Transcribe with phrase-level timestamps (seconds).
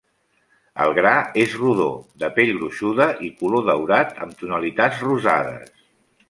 [0.85, 1.11] El gra
[1.43, 1.89] és rodó,
[2.23, 5.71] de pell gruixuda i color daurat amb tonalitats rosades.